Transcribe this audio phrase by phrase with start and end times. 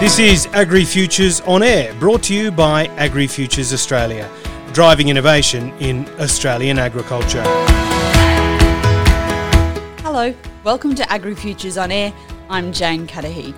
[0.00, 4.30] This is Agri Futures on Air, brought to you by Agri Futures Australia,
[4.72, 7.42] driving innovation in Australian agriculture.
[9.98, 10.34] Hello,
[10.64, 12.14] welcome to Agri Futures on Air.
[12.48, 13.52] I'm Jane Cudahy.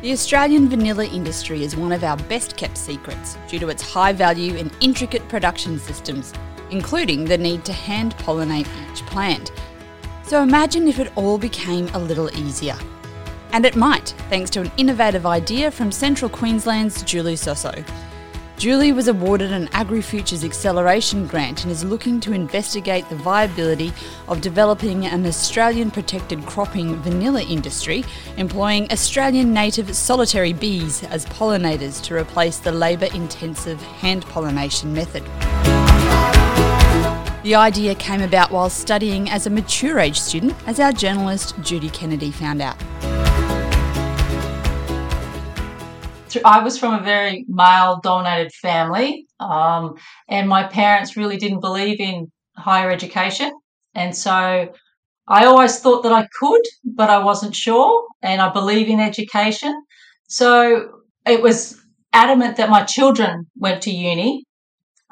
[0.00, 4.12] The Australian vanilla industry is one of our best kept secrets due to its high
[4.12, 6.32] value and intricate production systems,
[6.70, 9.50] including the need to hand pollinate each plant.
[10.22, 12.76] So imagine if it all became a little easier.
[13.54, 17.84] And it might, thanks to an innovative idea from Central Queensland's Julie Sosso.
[18.56, 23.92] Julie was awarded an AgriFutures Acceleration Grant and is looking to investigate the viability
[24.26, 28.04] of developing an Australian protected cropping vanilla industry,
[28.38, 35.22] employing Australian native solitary bees as pollinators to replace the labour intensive hand pollination method.
[37.44, 41.90] The idea came about while studying as a mature age student, as our journalist Judy
[41.90, 42.76] Kennedy found out.
[46.44, 49.96] I was from a very male dominated family, um,
[50.28, 53.52] and my parents really didn't believe in higher education.
[53.94, 54.72] And so
[55.28, 59.74] I always thought that I could, but I wasn't sure, and I believe in education.
[60.28, 61.80] So it was
[62.12, 64.44] adamant that my children went to uni.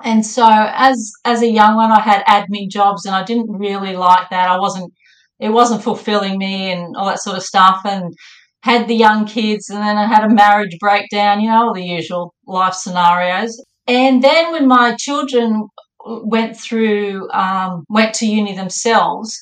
[0.04, 3.94] And so as as a young one I had admin jobs and I didn't really
[3.94, 4.48] like that.
[4.48, 4.92] I wasn't
[5.38, 8.14] it wasn't fulfilling me and all that sort of stuff and
[8.62, 11.82] had the young kids and then I had a marriage breakdown, you know, all the
[11.82, 13.62] usual life scenarios.
[13.88, 15.68] And then when my children
[16.04, 19.36] went through, um, went to uni themselves,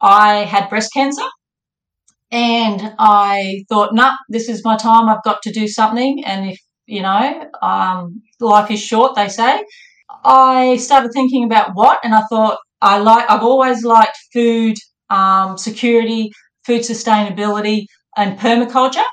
[0.00, 1.26] I had breast cancer.
[2.30, 5.08] And I thought, nah, this is my time.
[5.08, 6.24] I've got to do something.
[6.24, 9.62] And if, you know, um, life is short, they say.
[10.24, 14.76] I started thinking about what, and I thought, I like, I've always liked food
[15.10, 16.30] um, security,
[16.64, 19.04] food sustainability and permaculture.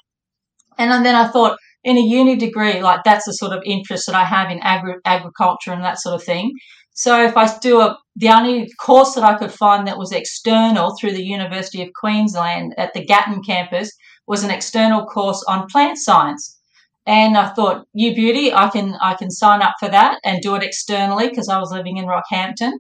[0.78, 4.16] And then I thought, in a uni degree, like that's the sort of interest that
[4.16, 6.54] I have in agri- agriculture and that sort of thing.
[6.94, 10.96] So if I do a, the only course that I could find that was external
[10.98, 13.90] through the University of Queensland at the Gatton campus
[14.28, 16.58] was an external course on plant science.
[17.06, 20.56] And I thought, you beauty, I can I can sign up for that and do
[20.56, 22.74] it externally because I was living in Rockhampton.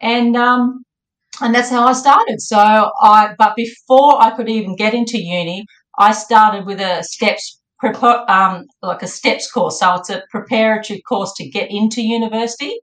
[0.00, 0.84] And um,
[1.40, 2.40] and that's how I started.
[2.40, 5.66] So I, but before I could even get into uni,
[5.98, 9.80] I started with a steps, um, like a steps course.
[9.80, 12.74] So it's a preparatory course to get into university.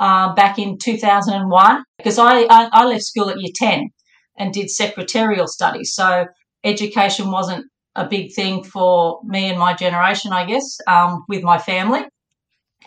[0.00, 3.88] Uh, back in 2001, because I, I, I left school at year 10
[4.36, 5.92] and did secretarial studies.
[5.92, 6.26] So
[6.62, 7.66] education wasn't
[7.96, 12.02] a big thing for me and my generation, I guess, um, with my family.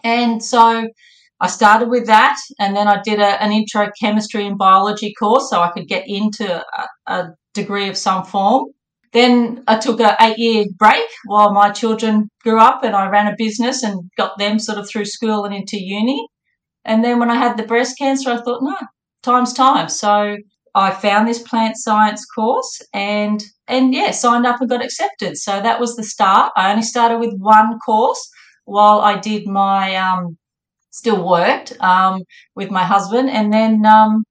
[0.05, 0.87] And so
[1.41, 5.49] I started with that, and then I did a, an intro chemistry and biology course
[5.49, 8.65] so I could get into a, a degree of some form.
[9.11, 13.27] Then I took an eight year break while my children grew up, and I ran
[13.27, 16.27] a business and got them sort of through school and into uni.
[16.85, 18.77] And then when I had the breast cancer, I thought, no,
[19.23, 19.89] time's time.
[19.89, 20.37] So
[20.75, 25.37] I found this plant science course and and yeah, signed up and got accepted.
[25.37, 26.51] So that was the start.
[26.55, 28.29] I only started with one course
[28.65, 30.37] while I did my um,
[30.91, 32.21] still worked um,
[32.55, 34.23] with my husband, and then um,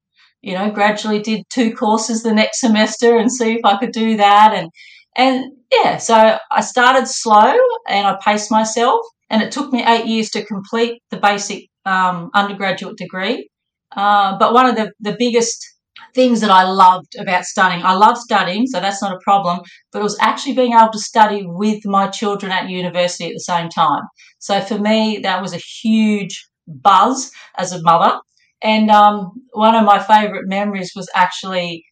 [0.42, 4.16] you know gradually did two courses the next semester and see if I could do
[4.16, 4.70] that, and
[5.16, 7.54] and yeah, so I started slow
[7.88, 12.30] and I paced myself, and it took me eight years to complete the basic um,
[12.34, 13.48] undergraduate degree.
[13.96, 15.66] Uh, but one of the, the biggest
[16.14, 17.84] things that I loved about studying.
[17.84, 19.60] I love studying, so that's not a problem,
[19.92, 23.40] but it was actually being able to study with my children at university at the
[23.40, 24.02] same time.
[24.38, 28.18] So for me, that was a huge buzz as a mother.
[28.62, 31.84] And um, one of my favourite memories was actually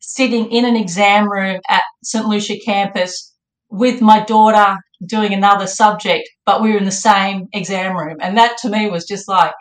[0.00, 3.34] sitting in an exam room at St Lucia campus
[3.70, 4.76] with my daughter
[5.06, 8.16] doing another subject, but we were in the same exam room.
[8.20, 9.52] And that to me was just like,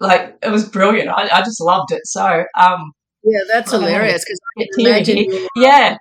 [0.00, 1.08] like it was brilliant.
[1.08, 2.02] I, I just loved it.
[2.04, 2.92] So, um,
[3.24, 5.46] yeah, that's hilarious because I can imagine.
[5.56, 5.96] Yeah,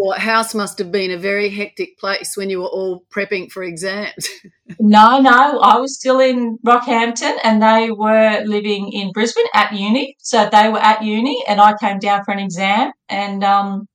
[0.00, 3.62] your house must have been a very hectic place when you were all prepping for
[3.62, 4.28] exams.
[4.80, 10.16] no, no, I was still in Rockhampton and they were living in Brisbane at uni.
[10.18, 13.86] So they were at uni and I came down for an exam and, um,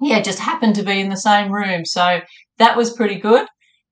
[0.00, 1.86] yeah, just happened to be in the same room.
[1.86, 2.20] So
[2.58, 3.46] that was pretty good.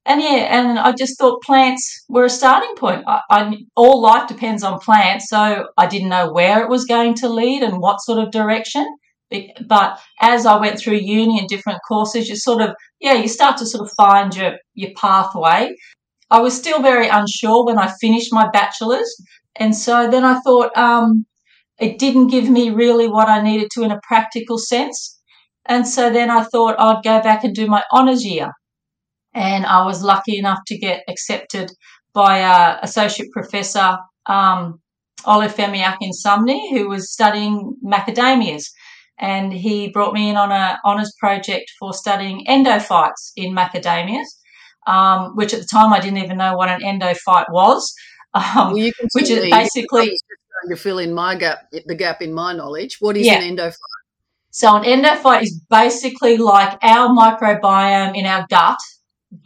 [0.07, 3.05] And yeah, and I just thought plants were a starting point.
[3.07, 7.15] I, I, all life depends on plants, so I didn't know where it was going
[7.17, 8.87] to lead and what sort of direction.
[9.67, 12.71] But as I went through uni and different courses, you sort of,
[13.01, 15.75] yeah, you start to sort of find your, your pathway.
[16.31, 19.11] I was still very unsure when I finished my bachelor's.
[19.57, 21.27] And so then I thought, um,
[21.79, 25.21] it didn't give me really what I needed to in a practical sense.
[25.67, 28.51] And so then I thought I'd go back and do my honours year.
[29.35, 31.71] and I was lucky enough to get accepted
[32.13, 34.81] by uh, Associate Professor um,
[35.27, 38.65] Olufemi Akinsanmi, who was studying macadamias.
[39.19, 44.27] And he brought me in on an honours project for studying endophytes in macadamias,
[44.87, 47.93] um, which at the time I didn't even know what an endophyte was.
[48.37, 50.19] Um, well, which is basically
[50.69, 52.97] to fill in my gap, the gap in my knowledge.
[52.99, 53.41] What is yeah.
[53.41, 53.77] an endophyte?
[54.51, 58.79] So an endophyte is basically like our microbiome in our gut,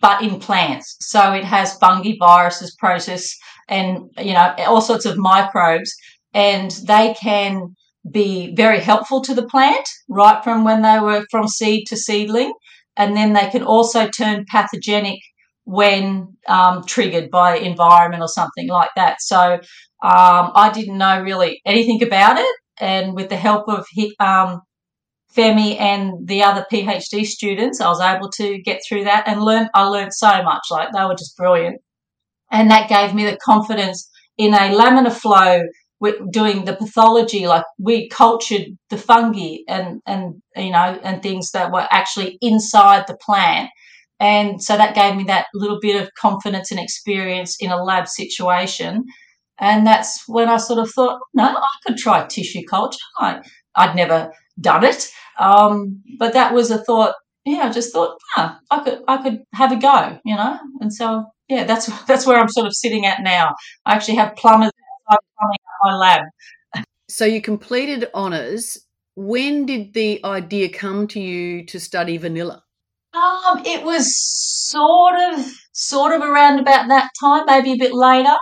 [0.00, 0.96] but in plants.
[1.00, 3.38] So it has fungi, viruses, protists,
[3.68, 5.94] and you know all sorts of microbes,
[6.34, 7.74] and they can
[8.10, 12.52] be very helpful to the plant right from when they were from seed to seedling,
[12.96, 15.20] and then they can also turn pathogenic
[15.64, 19.20] when um, triggered by environment or something like that.
[19.20, 19.54] So
[20.02, 23.86] um, I didn't know really anything about it, and with the help of
[24.18, 24.62] um,
[25.36, 29.68] Femi and the other PhD students, I was able to get through that and learn.
[29.74, 30.62] I learned so much.
[30.70, 31.80] Like they were just brilliant,
[32.50, 34.08] and that gave me the confidence
[34.38, 35.62] in a laminar flow.
[36.00, 41.50] With doing the pathology, like we cultured the fungi and and you know and things
[41.50, 43.70] that were actually inside the plant,
[44.20, 48.08] and so that gave me that little bit of confidence and experience in a lab
[48.08, 49.04] situation.
[49.60, 52.98] And that's when I sort of thought, no, I could try tissue culture.
[53.18, 53.40] I,
[53.74, 55.10] I'd never done it.
[55.38, 57.14] Um, but that was a thought.
[57.44, 60.58] Yeah, I just thought, ah, I could, I could have a go, you know.
[60.80, 63.54] And so, yeah, that's that's where I'm sort of sitting at now.
[63.86, 64.72] I actually have plumbers
[65.82, 66.22] my lab.
[67.08, 68.78] So you completed honors.
[69.16, 72.62] When did the idea come to you to study vanilla?
[73.14, 78.36] Um, it was sort of, sort of around about that time, maybe a bit later.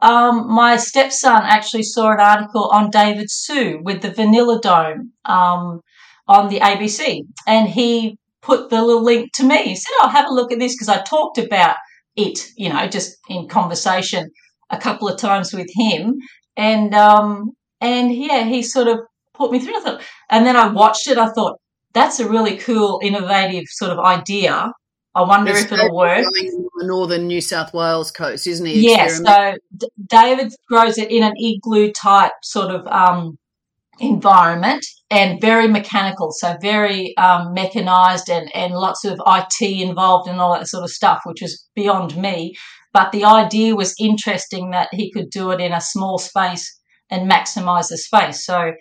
[0.00, 5.80] Um, my stepson actually saw an article on David Su with the Vanilla Dome um,
[6.26, 9.62] on the ABC, and he put the little link to me.
[9.62, 11.76] He said, "I'll oh, have a look at this," because I talked about
[12.16, 14.28] it, you know, just in conversation
[14.70, 16.16] a couple of times with him,
[16.56, 19.00] and um, and yeah, he sort of
[19.34, 19.76] put me through.
[19.76, 21.18] I thought, and then I watched it.
[21.18, 21.58] I thought
[21.92, 24.72] that's a really cool, innovative sort of idea.
[25.14, 26.24] I wonder if it'll work.
[26.24, 28.80] The northern New South Wales coast, isn't he?
[28.80, 29.18] Yes.
[29.18, 33.38] So D- David grows it in an igloo type sort of um,
[34.00, 40.40] environment and very mechanical, so very um, mechanized and, and lots of IT involved and
[40.40, 42.54] all that sort of stuff, which was beyond me.
[42.92, 46.78] But the idea was interesting that he could do it in a small space
[47.10, 48.44] and maximize the space.
[48.44, 48.72] So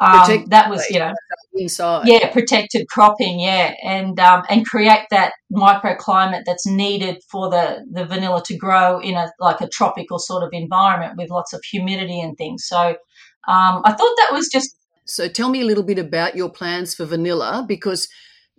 [0.00, 1.12] um, that was, you know,
[1.52, 2.08] inside.
[2.08, 3.38] Yeah, protected cropping.
[3.38, 8.98] Yeah, and um, and create that microclimate that's needed for the the vanilla to grow
[9.00, 12.66] in a like a tropical sort of environment with lots of humidity and things.
[12.66, 12.96] So
[13.46, 14.74] um, I thought that was just.
[15.04, 18.08] So tell me a little bit about your plans for vanilla because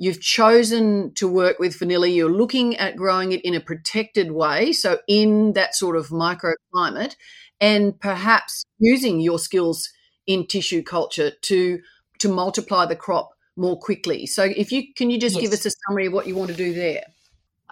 [0.01, 2.07] you've chosen to work with vanilla.
[2.07, 7.15] You're looking at growing it in a protected way, so in that sort of microclimate,
[7.59, 9.87] and perhaps using your skills
[10.25, 11.79] in tissue culture to
[12.17, 14.25] to multiply the crop more quickly.
[14.25, 15.43] So if you can you just yes.
[15.43, 17.03] give us a summary of what you want to do there?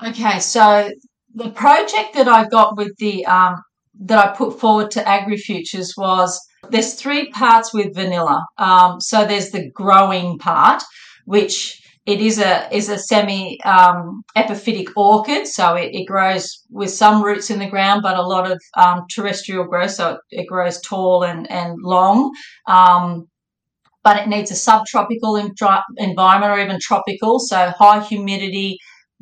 [0.07, 0.91] Okay, so
[1.33, 3.55] the project that I got with the um,
[4.01, 6.39] that I put forward to AgriFutures was
[6.69, 8.45] there's three parts with vanilla.
[8.59, 10.83] Um, so there's the growing part,
[11.25, 11.78] which
[12.09, 17.23] it is a is a semi um, epiphytic orchid, so it, it, grows with some
[17.23, 20.81] roots in the ground, but a lot of um, terrestrial growth, so it, it, grows
[20.81, 22.31] tall and and long.
[22.65, 23.27] Um,
[24.03, 28.79] but it needs a subtropical environment or even tropical, so high humidity,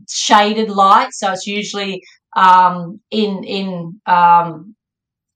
[0.10, 1.10] shaded light.
[1.12, 2.02] So it's usually
[2.38, 4.76] um, in in um,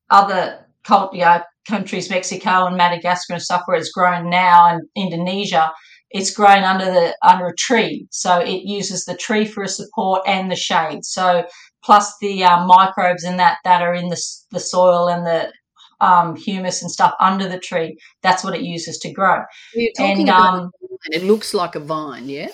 [0.09, 0.65] other
[1.11, 5.69] you know, countries, Mexico and Madagascar and stuff, where it's grown now, and Indonesia
[6.13, 10.21] it's grown under the under a tree, so it uses the tree for a support
[10.27, 11.05] and the shade.
[11.05, 11.45] So
[11.83, 15.51] plus the uh, microbes and that that are in the the soil and the
[16.01, 17.97] um, humus and stuff under the tree.
[18.23, 19.43] That's what it uses to grow.
[19.99, 20.71] and um,
[21.11, 22.49] it looks like a vine, yeah.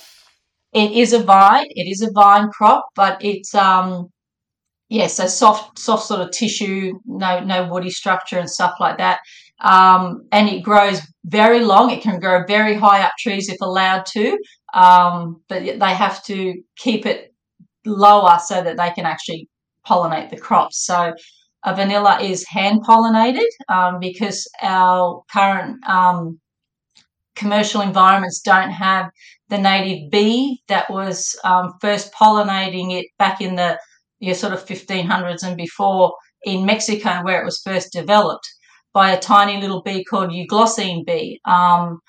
[0.74, 1.66] It is a vine.
[1.70, 4.10] It is a vine crop, but it's um,
[4.90, 9.20] yeah, so soft, soft sort of tissue, no, no woody structure and stuff like that.
[9.60, 11.90] Um, and it grows very long.
[11.90, 14.38] It can grow very high up trees if allowed to,
[14.74, 17.34] um, but they have to keep it
[17.86, 19.50] lower so that they can actually
[19.86, 20.86] pollinate the crops.
[20.86, 21.14] So
[21.64, 26.40] a vanilla is hand pollinated um, because our current um,
[27.36, 29.10] commercial environments don't have
[29.50, 33.80] the native bee that was um, first pollinating it back in the
[34.20, 38.48] your sort of 1500s and before in Mexico where it was first developed
[38.98, 41.40] by a tiny little bee called euglossine bee.
[41.46, 42.00] Um,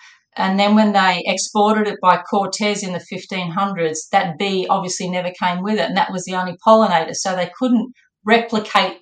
[0.44, 5.32] And then when they exported it by Cortez in the 1500s, that bee obviously never
[5.42, 7.14] came with it, and that was the only pollinator.
[7.14, 7.88] So they couldn't
[8.24, 8.96] replicate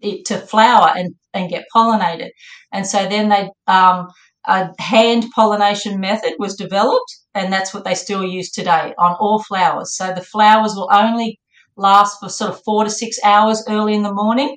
[0.00, 2.30] it to flower and, and get pollinated.
[2.72, 3.42] And so then they
[3.78, 4.08] um,
[4.46, 4.58] a
[4.94, 9.88] hand pollination method was developed, and that's what they still use today on all flowers.
[9.98, 11.38] So the flowers will only
[11.76, 14.56] last for sort of four to six hours early in the morning,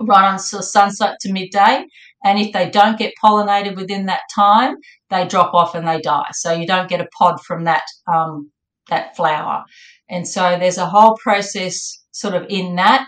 [0.00, 1.84] right on sunset to midday.
[2.24, 4.76] And if they don't get pollinated within that time,
[5.10, 6.30] they drop off and they die.
[6.32, 8.50] So you don't get a pod from that um,
[8.88, 9.64] that flower.
[10.08, 13.06] And so there's a whole process sort of in that.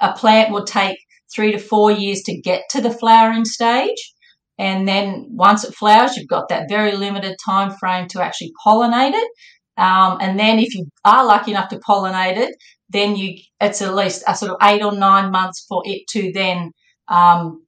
[0.00, 0.96] A plant will take
[1.34, 3.98] three to four years to get to the flowering stage.
[4.58, 9.12] And then once it flowers, you've got that very limited time frame to actually pollinate
[9.14, 9.28] it.
[9.76, 12.56] Um, and then if you are lucky enough to pollinate it,
[12.90, 16.32] then you it's at least a sort of eight or nine months for it to
[16.32, 16.70] then
[17.08, 17.64] um,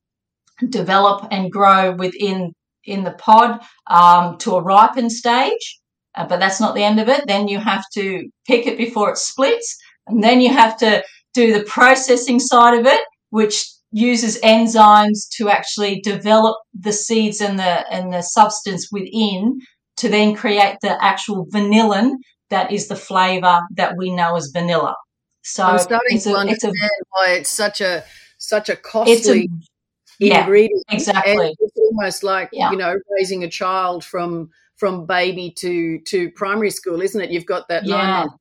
[0.69, 2.53] develop and grow within
[2.85, 5.79] in the pod um, to a ripened stage.
[6.17, 7.25] Uh, but that's not the end of it.
[7.27, 9.77] Then you have to pick it before it splits,
[10.09, 13.01] and then you have to do the processing side of it,
[13.31, 19.59] which uses enzymes to actually develop the seeds and the and the substance within
[19.97, 22.13] to then create the actual vanillin
[22.51, 24.95] that is the flavor that we know as vanilla.
[25.43, 28.05] So I'm starting to a, understand a, why it's such a
[28.39, 29.49] such a costly
[30.21, 30.85] a, ingredient.
[30.91, 31.33] Exactly.
[31.33, 32.71] And it's almost like yeah.
[32.71, 37.31] you know raising a child from from baby to to primary school, isn't it?
[37.31, 37.97] You've got that yeah.
[37.97, 38.33] nine month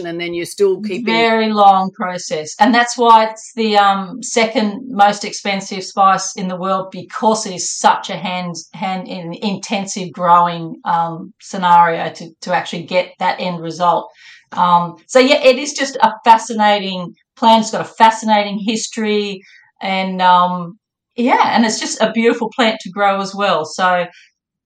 [0.00, 4.82] and then you're still keeping very long process, and that's why it's the um, second
[4.88, 10.10] most expensive spice in the world because it is such a hand hand in intensive
[10.12, 14.10] growing um, scenario to to actually get that end result.
[14.52, 17.62] Um, so yeah, it is just a fascinating plant.
[17.62, 19.40] It's got a fascinating history,
[19.82, 20.78] and um,
[21.16, 23.64] yeah, and it's just a beautiful plant to grow as well.
[23.64, 24.06] So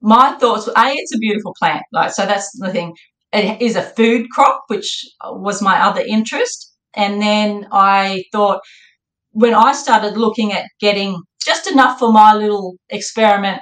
[0.02, 1.82] my thoughts a, it's a beautiful plant.
[1.92, 2.94] Like so, that's the thing
[3.32, 6.74] it is a food crop, which was my other interest.
[6.94, 8.60] And then I thought
[9.32, 13.60] when I started looking at getting just enough for my little experiment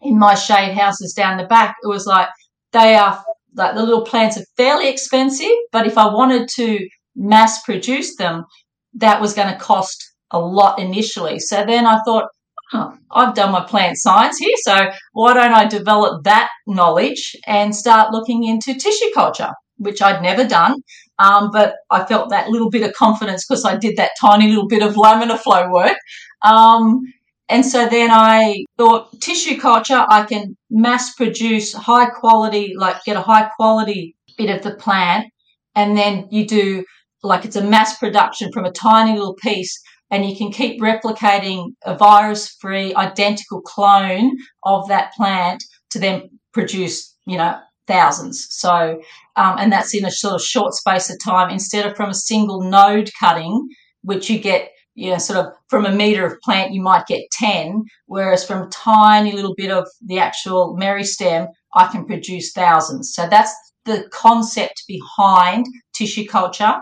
[0.00, 2.28] in my shade houses down the back, it was like
[2.72, 3.22] they are
[3.56, 8.44] like the little plants are fairly expensive, but if I wanted to mass produce them,
[8.94, 11.38] that was going to cost a lot initially.
[11.38, 12.26] So then I thought,
[13.12, 18.12] I've done my plant science here, so why don't I develop that knowledge and start
[18.12, 20.82] looking into tissue culture, which I'd never done.
[21.18, 24.66] Um, but I felt that little bit of confidence because I did that tiny little
[24.66, 25.96] bit of laminar flow work.
[26.42, 27.00] Um,
[27.48, 33.16] and so then I thought tissue culture, I can mass produce high quality, like get
[33.16, 35.26] a high quality bit of the plant.
[35.74, 36.84] And then you do
[37.22, 41.70] like it's a mass production from a tiny little piece and you can keep replicating
[41.84, 48.46] a virus free identical clone of that plant to then produce, you know, thousands.
[48.50, 49.00] So,
[49.36, 52.14] um, and that's in a sort of short space of time instead of from a
[52.14, 53.68] single node cutting,
[54.02, 57.30] which you get, you know, sort of from a meter of plant, you might get
[57.32, 63.12] 10, whereas from a tiny little bit of the actual meristem, I can produce thousands.
[63.14, 66.74] So that's the concept behind tissue culture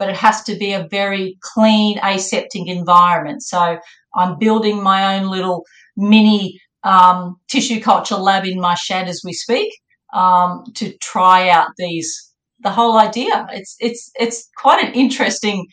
[0.00, 3.42] but it has to be a very clean, aseptic environment.
[3.42, 3.78] So
[4.16, 9.34] I'm building my own little mini um, tissue culture lab in my shed as we
[9.34, 9.70] speak
[10.14, 12.26] um, to try out these.
[12.62, 13.46] The whole idea.
[13.52, 15.66] It's it's it's quite an interesting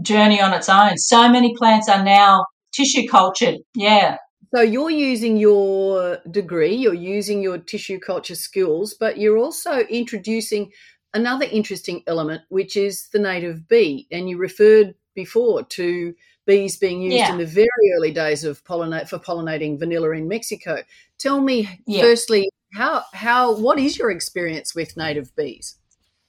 [0.00, 0.96] journey on its own.
[0.96, 3.56] So many plants are now tissue cultured.
[3.74, 4.16] Yeah.
[4.54, 10.70] So you're using your degree, you're using your tissue culture skills, but you're also introducing
[11.14, 14.06] another interesting element, which is the native bee.
[14.10, 16.14] And you referred before to
[16.46, 17.32] bees being used yeah.
[17.32, 20.82] in the very early days of pollinate for pollinating vanilla in Mexico.
[21.18, 22.02] Tell me, yeah.
[22.02, 25.76] firstly, how how what is your experience with native bees?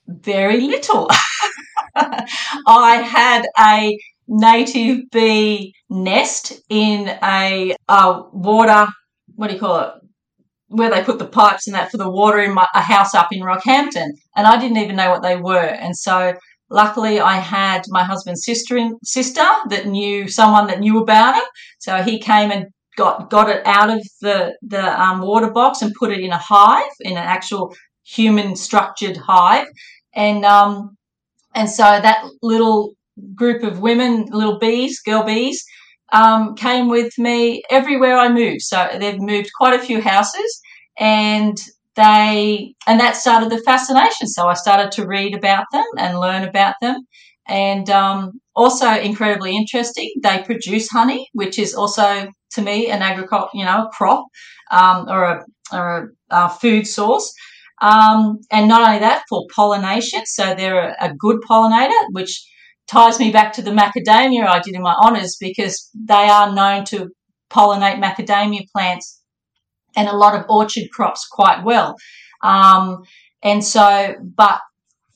[0.08, 1.10] Very little.
[2.68, 3.98] I had a
[4.28, 8.88] native bee nest in a, a water.
[9.36, 9.94] What do you call it?
[10.74, 13.28] where they put the pipes and that for the water in my, a house up
[13.32, 15.60] in Rockhampton, and I didn't even know what they were.
[15.60, 16.34] And so,
[16.72, 21.48] luckily, I had my husband's sister in, sister that knew someone that knew about it.
[21.78, 22.66] So he came and
[22.98, 26.38] got got it out of the the um, water box and put it in a
[26.38, 29.68] hive, in an actual human structured hive,
[30.16, 30.98] and um,
[31.56, 32.94] and so that little
[33.36, 35.64] group of women, little bees, girl bees,
[36.12, 38.62] um, came with me everywhere I moved.
[38.62, 40.62] So they've moved quite a few houses
[41.00, 41.58] and
[41.96, 44.28] they, and that started the fascination.
[44.28, 47.02] So I started to read about them and learn about them.
[47.48, 53.50] And um, also incredibly interesting, they produce honey, which is also to me an agriculture,
[53.54, 54.26] you know, a crop
[54.72, 57.34] um, or a or uh, food source.
[57.84, 60.26] Um, and not only that, for pollination.
[60.26, 62.42] So they're a, good pollinator, which
[62.88, 66.86] ties me back to the macadamia I did in my honours because they are known
[66.86, 67.10] to
[67.52, 69.22] pollinate macadamia plants
[69.98, 71.96] and a lot of orchard crops quite well.
[72.42, 73.04] Um,
[73.44, 74.62] and so, but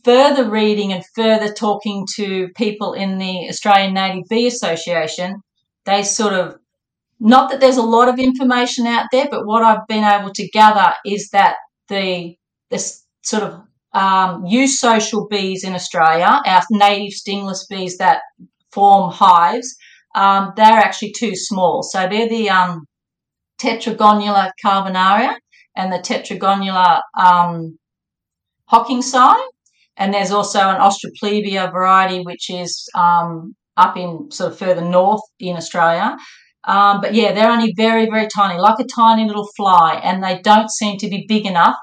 [0.04, 5.42] further reading and further talking to people in the Australian Native Bee Association,
[5.86, 6.58] they sort of,
[7.22, 10.50] not that there's a lot of information out there, but what I've been able to
[10.50, 11.56] gather is that
[11.88, 12.36] the,
[12.70, 12.80] the
[13.24, 13.62] sort of
[13.94, 18.22] um, eusocial bees in Australia, our native stingless bees that
[18.72, 19.76] form hives,
[20.16, 21.84] um, they're actually too small.
[21.84, 22.86] So they're the um,
[23.60, 25.36] Tetragonula carbonaria
[25.76, 27.78] and the Tetragonula um,
[28.72, 29.36] hockingsi.
[29.98, 35.22] And there's also an Austroplebeia variety, which is um, up in sort of further north
[35.40, 36.16] in Australia.
[36.66, 40.40] Um, but yeah, they're only very, very tiny, like a tiny little fly, and they
[40.42, 41.78] don't seem to be big enough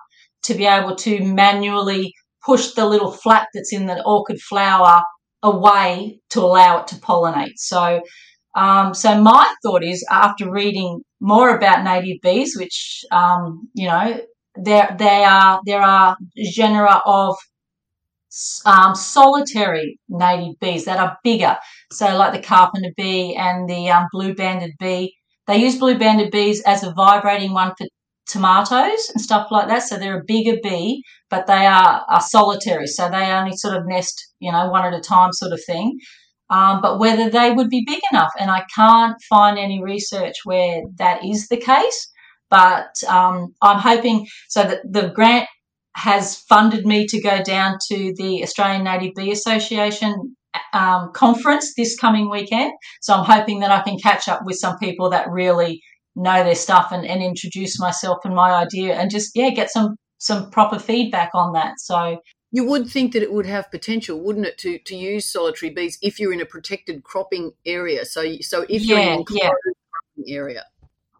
[0.45, 2.13] to be able to manually
[2.45, 5.03] push the little flap that's in the orchid flower
[5.43, 7.57] away to allow it to pollinate.
[7.57, 8.03] So,
[8.57, 14.21] um, so my thought is after reading more about native bees, which um, you know
[14.57, 17.37] there they are there are genera of
[18.67, 21.57] um, solitary native bees that are bigger.
[21.93, 25.15] So, like the carpenter bee and the um, blue banded bee,
[25.47, 27.87] they use blue banded bees as a vibrating one for
[28.26, 29.83] tomatoes and stuff like that.
[29.83, 32.87] So they're a bigger bee, but they are, are solitary.
[32.87, 35.99] So they only sort of nest, you know, one at a time sort of thing.
[36.50, 40.83] Um, but whether they would be big enough, and I can't find any research where
[40.99, 42.11] that is the case.
[42.50, 45.49] But um, I'm hoping so that the grant
[45.97, 50.37] has funded me to go down to the Australian Native Bee Association
[50.73, 52.73] um, conference this coming weekend.
[53.00, 55.83] So I'm hoping that I can catch up with some people that really
[56.16, 59.97] know their stuff and, and introduce myself and my idea and just yeah get some
[60.18, 61.75] some proper feedback on that.
[61.78, 62.18] So
[62.50, 65.98] you would think that it would have potential, wouldn't it, to, to use solitary bees
[66.03, 68.05] if you're in a protected cropping area?
[68.05, 69.48] So so if you're in a yeah.
[69.48, 70.64] cropping area.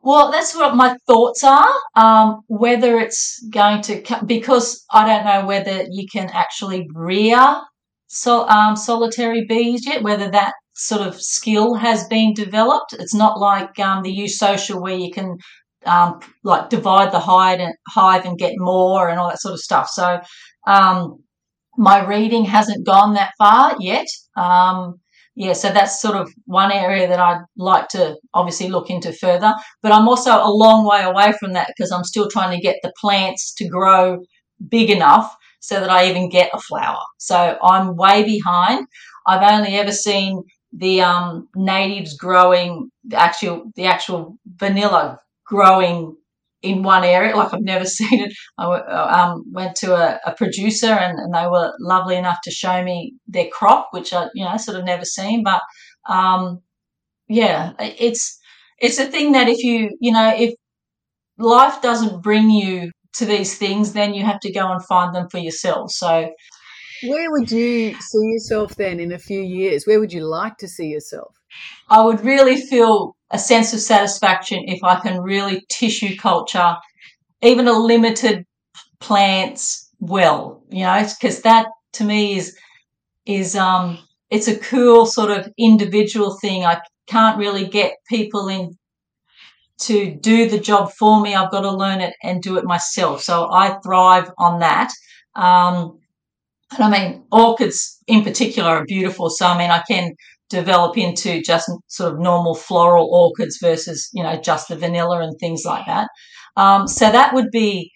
[0.03, 1.75] Well, that's what my thoughts are.
[1.97, 7.63] Um, whether it's going to because I don't know whether you can actually rear
[8.07, 10.03] so, um, solitary bees yet.
[10.03, 12.95] Whether that sort of skill has been developed.
[12.95, 15.37] It's not like um, the eusocial where you can
[15.87, 19.61] um, like divide the hive and, hive and get more and all that sort of
[19.61, 19.89] stuff.
[19.89, 20.21] So
[20.67, 21.23] um,
[21.77, 24.07] my reading hasn't gone that far yet.
[24.37, 25.01] Um,
[25.37, 29.53] yeah, so that's sort of one area that I'd like to obviously look into further.
[29.83, 32.77] But I'm also a long way away from that because I'm still trying to get
[32.83, 34.23] the plants to grow
[34.69, 37.03] big enough so that I even get a flower.
[37.19, 38.87] So I'm way behind.
[39.27, 40.43] I've only ever seen
[40.77, 46.17] the um, natives growing the actual the actual vanilla growing
[46.63, 48.33] in one area like I've never seen it.
[48.59, 52.83] I um, went to a, a producer and, and, they were lovely enough to show
[52.83, 55.45] me their crop, which I you know sort of never seen.
[55.45, 55.63] But
[56.09, 56.61] um,
[57.29, 58.39] yeah, it's
[58.79, 60.55] it's a thing that if you you know if
[61.39, 65.29] life doesn't bring you to these things, then you have to go and find them
[65.29, 65.93] for yourself.
[65.93, 66.31] So
[67.03, 69.87] where would you see yourself then in a few years?
[69.87, 71.35] Where would you like to see yourself?
[71.89, 76.77] I would really feel a sense of satisfaction if I can really tissue culture,
[77.43, 78.45] even a limited
[79.01, 82.57] plants well, you know, because that to me is
[83.27, 83.99] is um
[84.31, 86.65] it's a cool sort of individual thing.
[86.65, 88.77] I can't really get people in
[89.81, 91.35] to do the job for me.
[91.35, 93.23] I've got to learn it and do it myself.
[93.23, 94.91] So I thrive on that.
[95.35, 95.99] Um,
[96.73, 99.31] and I mean, orchids in particular are beautiful.
[99.31, 100.15] So, I mean, I can
[100.51, 105.39] develop into just sort of normal floral orchids versus, you know, just the vanilla and
[105.39, 106.09] things like that.
[106.57, 107.91] Um, so that would be,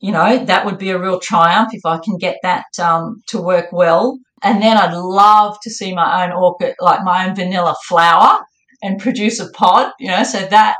[0.00, 3.40] you know, that would be a real triumph if I can get that um, to
[3.40, 4.18] work well.
[4.42, 8.40] And then I'd love to see my own orchid, like my own vanilla flower
[8.82, 10.76] and produce a pod, you know, so that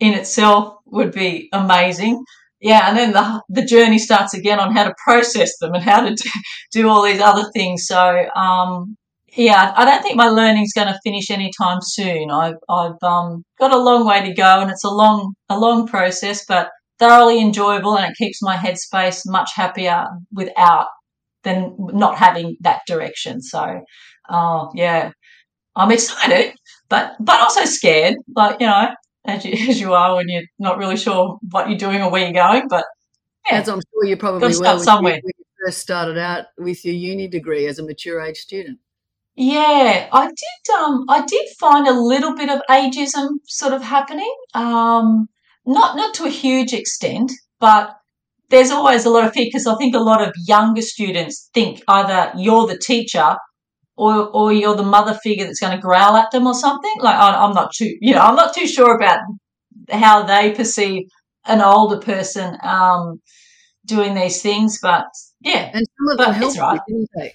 [0.00, 2.24] in itself would be amazing
[2.62, 6.02] yeah, and then the the journey starts again on how to process them and how
[6.02, 6.30] to do,
[6.70, 7.86] do all these other things.
[7.86, 8.96] So um,
[9.36, 12.30] yeah, I don't think my learning's going to finish anytime soon.
[12.30, 15.88] I've I've um, got a long way to go, and it's a long a long
[15.88, 16.70] process, but
[17.00, 20.86] thoroughly enjoyable, and it keeps my headspace much happier without
[21.42, 23.42] than not having that direction.
[23.42, 23.80] So,
[24.28, 25.10] uh, yeah,
[25.74, 26.54] I'm excited,
[26.88, 28.14] but but also scared.
[28.36, 28.90] Like you know,
[29.24, 32.24] as you, as you are when you're not really sure what you're doing or where
[32.24, 32.68] you're going.
[32.68, 32.84] But
[33.50, 35.20] yeah, as I'm sure you probably will somewhere.
[35.22, 38.78] when you first started out with your uni degree as a mature age student.
[39.34, 40.74] Yeah, I did.
[40.76, 44.34] Um, I did find a little bit of ageism sort of happening.
[44.54, 45.28] Um,
[45.64, 47.96] not not to a huge extent, but
[48.50, 51.82] there's always a lot of fear because I think a lot of younger students think
[51.88, 53.36] either you're the teacher
[53.96, 56.94] or or you're the mother figure that's going to growl at them or something.
[56.98, 59.20] Like I, am not too, you know, I'm not too sure about
[59.90, 61.08] how they perceive
[61.46, 63.20] an older person um,
[63.84, 65.06] doing these things, but
[65.40, 66.80] yeah, and some of them helped, right.
[66.86, 67.34] didn't they?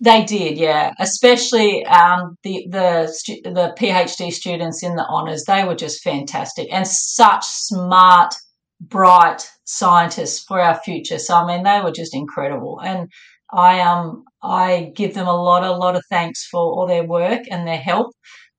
[0.00, 0.92] They did, yeah.
[0.98, 3.06] Especially um, the the
[3.44, 8.34] the PhD students in the honors, they were just fantastic and such smart,
[8.80, 11.18] bright scientists for our future.
[11.18, 13.08] So I mean, they were just incredible, and
[13.52, 17.42] I um I give them a lot, a lot of thanks for all their work
[17.50, 18.12] and their help,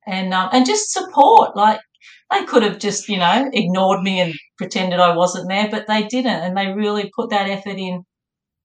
[0.07, 1.55] and um, and just support.
[1.55, 1.79] Like
[2.31, 6.03] they could have just you know ignored me and pretended I wasn't there, but they
[6.03, 8.03] didn't, and they really put that effort in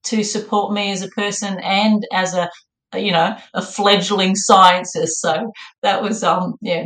[0.05, 2.49] to support me as a person and as a
[2.95, 5.21] you know a fledgling scientist.
[5.21, 5.51] So
[5.81, 6.85] that was um yeah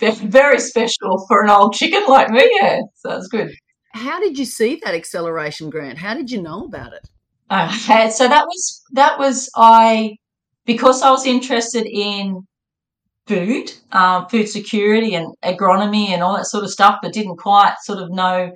[0.00, 2.48] very special for an old chicken like me.
[2.60, 3.50] Yeah, so that's good.
[3.92, 5.98] How did you see that acceleration grant?
[5.98, 7.08] How did you know about it?
[7.50, 10.16] Okay, so that was that was I
[10.64, 12.42] because I was interested in
[13.26, 17.74] food, um, food security, and agronomy, and all that sort of stuff, but didn't quite
[17.82, 18.52] sort of know.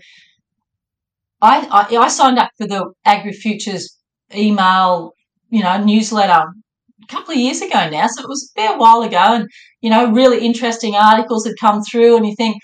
[1.42, 3.94] I I, I signed up for the Agri Futures
[4.34, 5.12] email,
[5.50, 6.44] you know, newsletter
[7.02, 9.48] a couple of years ago now, so it was a fair while ago, and
[9.82, 12.56] you know, really interesting articles had come through, and you think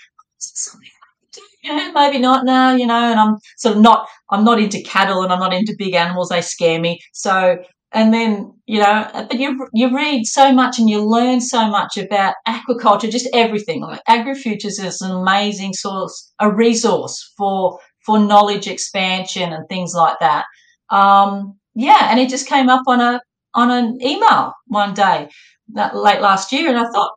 [1.65, 5.23] yeah, maybe not now, you know, and I'm sort of not, I'm not into cattle
[5.23, 6.29] and I'm not into big animals.
[6.29, 6.99] They scare me.
[7.13, 7.57] So,
[7.91, 11.97] and then, you know, but you, you read so much and you learn so much
[11.97, 13.81] about aquaculture, just everything.
[13.81, 20.19] Like AgriFutures is an amazing source, a resource for, for knowledge expansion and things like
[20.19, 20.45] that.
[20.89, 22.09] Um, yeah.
[22.11, 23.21] And it just came up on a,
[23.53, 25.29] on an email one day
[25.73, 26.69] that late last year.
[26.69, 27.11] And I thought,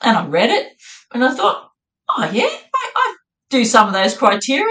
[0.00, 0.68] and I read it
[1.12, 1.68] and I thought,
[2.08, 2.48] oh yeah,
[3.50, 4.66] do some of those criteria.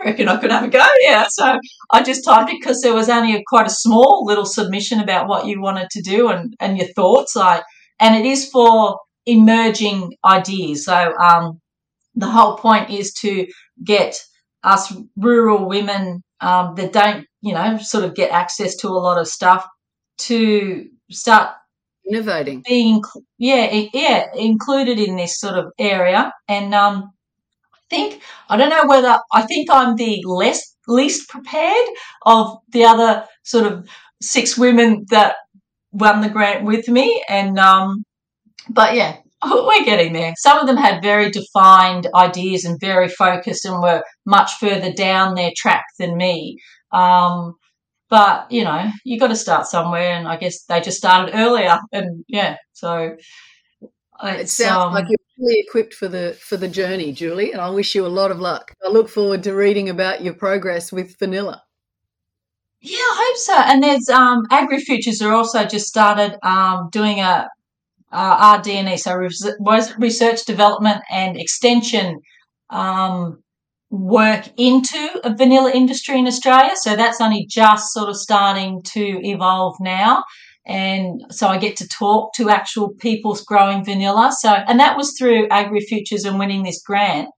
[0.00, 0.86] I reckon I could have a go.
[1.00, 1.26] Yeah.
[1.28, 1.58] So
[1.90, 5.26] I just typed it because there was only a, quite a small little submission about
[5.26, 7.34] what you wanted to do and, and your thoughts.
[7.34, 7.64] Like,
[7.98, 10.84] and it is for emerging ideas.
[10.84, 11.60] So, um,
[12.14, 13.46] the whole point is to
[13.84, 14.20] get
[14.64, 19.20] us rural women um, that don't, you know, sort of get access to a lot
[19.20, 19.66] of stuff
[20.18, 21.50] to start
[22.08, 23.02] innovating, being,
[23.38, 26.32] yeah, yeah, included in this sort of area.
[26.48, 27.10] And um,
[27.90, 31.86] think I don't know whether I think I'm the less least prepared
[32.24, 33.88] of the other sort of
[34.20, 35.36] six women that
[35.92, 38.04] won the grant with me, and um,
[38.70, 40.34] but yeah, we're getting there.
[40.38, 45.34] Some of them had very defined ideas and very focused, and were much further down
[45.34, 46.58] their track than me.
[46.92, 47.54] Um,
[48.10, 51.78] but you know, you got to start somewhere, and I guess they just started earlier,
[51.92, 53.16] and yeah, so
[54.22, 57.70] it sounds um, like you're fully equipped for the for the journey, Julie, and I
[57.70, 58.74] wish you a lot of luck.
[58.84, 61.62] I look forward to reading about your progress with vanilla.
[62.80, 63.54] Yeah, I hope so.
[63.56, 67.48] And there's um, Agri Futures are also just started um, doing a
[68.10, 69.14] uh, RD&E, so
[69.98, 72.20] research development and extension
[72.70, 73.42] um,
[73.90, 76.72] work into a vanilla industry in Australia.
[76.76, 80.24] So that's only just sort of starting to evolve now
[80.68, 84.30] and so I get to talk to actual people growing vanilla.
[84.38, 87.30] So, and that was through Agri Futures and winning this grant.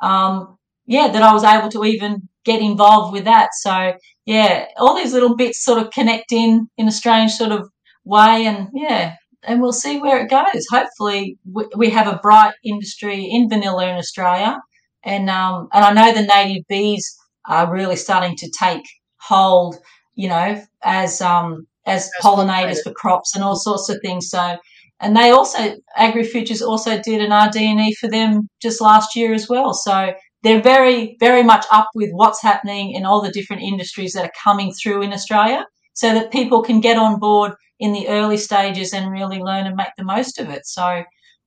[0.00, 3.50] Um, yeah, that I was able to even get involved with that.
[3.60, 3.92] So,
[4.24, 7.68] yeah, all these little bits sort of connect in in a strange sort of
[8.06, 10.66] way, and yeah, and we'll see where it goes.
[10.70, 11.38] Hopefully,
[11.76, 14.58] we have a bright industry in vanilla in Australia,
[15.04, 17.14] and um, and I know the native bees
[17.46, 18.84] are really starting to take
[19.20, 19.76] hold.
[20.14, 24.28] You know, as um, as pollinators for crops and all sorts of things.
[24.28, 24.56] So,
[25.00, 29.74] and they also AgriFutures also did an RD&E for them just last year as well.
[29.74, 34.24] So they're very very much up with what's happening in all the different industries that
[34.24, 38.36] are coming through in Australia, so that people can get on board in the early
[38.36, 40.66] stages and really learn and make the most of it.
[40.66, 41.04] So,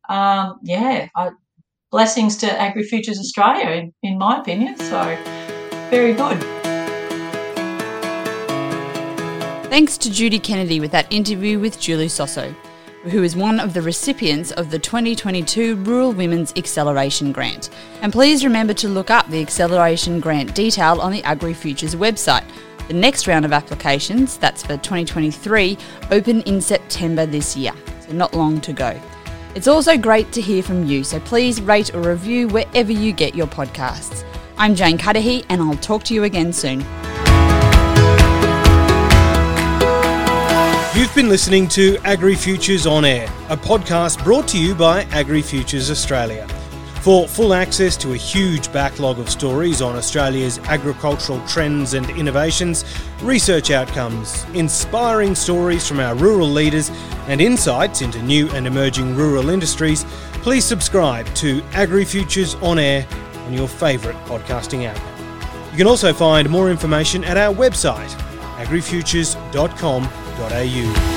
[0.10, 1.30] um, yeah, I,
[1.91, 4.77] blessings to AgriFutures Australia, in, in my opinion.
[4.77, 5.17] So,
[5.89, 6.61] very good.
[9.71, 12.53] Thanks to Judy Kennedy with that interview with Julie Sosso,
[13.03, 17.69] who is one of the recipients of the 2022 Rural Women's Acceleration Grant.
[18.01, 22.43] And please remember to look up the Acceleration Grant detail on the Agri Futures website.
[22.89, 25.77] The next round of applications, that's for 2023,
[26.12, 28.99] open in September this year, so not long to go.
[29.55, 33.36] It's also great to hear from you, so please rate or review wherever you get
[33.36, 34.25] your podcasts.
[34.57, 36.84] I'm Jane Cudahy, and I'll talk to you again soon.
[40.93, 45.41] You've been listening to Agri Futures On Air, a podcast brought to you by Agri
[45.41, 46.45] Futures Australia.
[46.99, 52.84] For full access to a huge backlog of stories on Australia's agricultural trends and innovations,
[53.21, 56.91] research outcomes, inspiring stories from our rural leaders,
[57.27, 60.04] and insights into new and emerging rural industries,
[60.43, 63.08] please subscribe to Agri Futures On Air
[63.45, 64.99] on your favourite podcasting app.
[65.71, 68.12] You can also find more information at our website,
[68.58, 71.11] agrifutures.com.au au